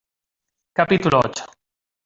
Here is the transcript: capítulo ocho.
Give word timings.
capítulo 0.73 1.19
ocho. 1.19 1.45